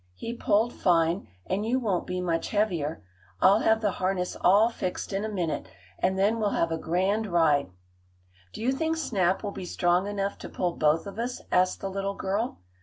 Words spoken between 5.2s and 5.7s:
a minute,